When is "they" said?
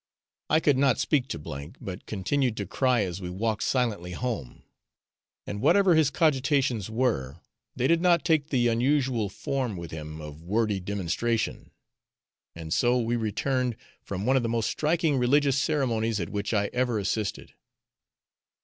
7.75-7.85